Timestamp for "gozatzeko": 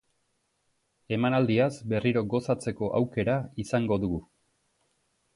2.31-2.89